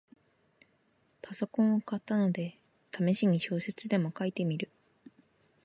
[1.21, 2.57] パソコンを買ったので、
[2.89, 4.71] ためしに小説でも書いてみる